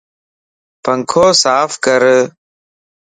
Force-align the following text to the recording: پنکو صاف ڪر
پنکو 0.83 1.25
صاف 1.41 1.71
ڪر 1.85 2.01